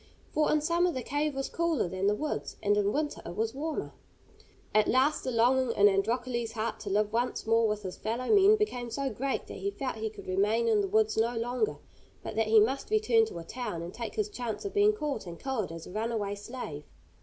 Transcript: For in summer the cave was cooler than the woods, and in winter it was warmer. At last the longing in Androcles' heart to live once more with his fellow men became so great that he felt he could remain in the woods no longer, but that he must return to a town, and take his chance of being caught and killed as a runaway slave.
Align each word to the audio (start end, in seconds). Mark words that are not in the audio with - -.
For 0.33 0.51
in 0.51 0.61
summer 0.61 0.89
the 0.91 1.03
cave 1.03 1.35
was 1.35 1.47
cooler 1.47 1.87
than 1.87 2.07
the 2.07 2.15
woods, 2.15 2.57
and 2.63 2.75
in 2.75 2.91
winter 2.91 3.21
it 3.23 3.35
was 3.35 3.53
warmer. 3.53 3.93
At 4.73 4.87
last 4.87 5.23
the 5.23 5.29
longing 5.29 5.71
in 5.77 5.87
Androcles' 5.87 6.53
heart 6.53 6.79
to 6.79 6.89
live 6.89 7.13
once 7.13 7.45
more 7.45 7.67
with 7.67 7.83
his 7.83 7.97
fellow 7.97 8.25
men 8.33 8.55
became 8.55 8.89
so 8.89 9.11
great 9.11 9.45
that 9.45 9.59
he 9.59 9.69
felt 9.69 9.97
he 9.97 10.09
could 10.09 10.25
remain 10.25 10.67
in 10.67 10.81
the 10.81 10.87
woods 10.87 11.17
no 11.17 11.37
longer, 11.37 11.77
but 12.23 12.35
that 12.35 12.47
he 12.47 12.59
must 12.59 12.89
return 12.89 13.25
to 13.27 13.37
a 13.37 13.43
town, 13.43 13.83
and 13.83 13.93
take 13.93 14.15
his 14.15 14.27
chance 14.29 14.65
of 14.65 14.73
being 14.73 14.93
caught 14.93 15.27
and 15.27 15.39
killed 15.39 15.71
as 15.71 15.85
a 15.85 15.91
runaway 15.91 16.33
slave. 16.33 16.83